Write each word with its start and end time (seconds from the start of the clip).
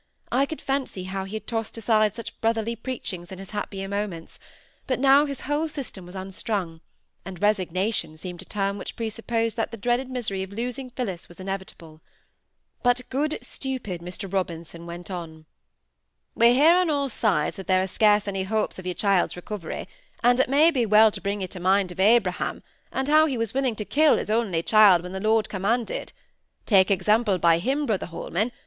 I 0.31 0.47
could 0.47 0.61
fancy 0.61 1.03
how 1.03 1.25
he 1.25 1.35
had 1.35 1.45
tossed 1.45 1.77
aside 1.77 2.15
such 2.15 2.41
brotherly 2.41 2.75
preachings 2.75 3.31
in 3.31 3.37
his 3.37 3.51
happier 3.51 3.87
moments; 3.87 4.39
but 4.87 4.99
now 4.99 5.25
his 5.27 5.41
whole 5.41 5.67
system 5.67 6.07
was 6.07 6.15
unstrung, 6.15 6.81
and 7.23 7.39
"resignation" 7.39 8.17
seemed 8.17 8.41
a 8.41 8.45
term 8.45 8.79
which 8.79 8.95
presupposed 8.95 9.57
that 9.57 9.69
the 9.69 9.77
dreaded 9.77 10.09
misery 10.09 10.41
of 10.41 10.51
losing 10.51 10.89
Phillis 10.89 11.27
was 11.27 11.39
inevitable. 11.39 12.01
But 12.81 13.03
good 13.11 13.37
stupid 13.43 14.01
Mr 14.01 14.33
Robinson 14.33 14.87
went 14.87 15.11
on. 15.11 15.45
"We 16.33 16.55
hear 16.55 16.73
on 16.77 16.89
all 16.89 17.07
sides 17.07 17.55
that 17.57 17.67
there 17.67 17.83
are 17.83 17.85
scarce 17.85 18.27
any 18.27 18.41
hopes 18.41 18.79
of 18.79 18.87
your 18.87 18.95
child's 18.95 19.35
recovery; 19.35 19.87
and 20.23 20.39
it 20.39 20.49
may 20.49 20.71
be 20.71 20.83
well 20.83 21.11
to 21.11 21.21
bring 21.21 21.41
you 21.41 21.47
to 21.49 21.59
mind 21.59 21.91
of 21.91 21.99
Abraham; 21.99 22.63
and 22.91 23.07
how 23.07 23.27
he 23.27 23.37
was 23.37 23.53
willing 23.53 23.75
to 23.75 23.85
kill 23.85 24.17
his 24.17 24.31
only 24.31 24.63
child 24.63 25.03
when 25.03 25.13
the 25.13 25.19
Lord 25.19 25.47
commanded. 25.47 26.11
Take 26.65 26.89
example 26.89 27.37
by 27.37 27.59
him, 27.59 27.85
Brother 27.85 28.07
Holman. 28.07 28.51